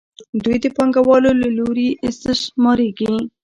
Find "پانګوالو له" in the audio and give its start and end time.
0.75-1.49